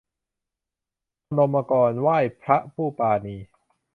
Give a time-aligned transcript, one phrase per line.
[1.27, 3.37] พนมกรไหว้พระผู้ปราณี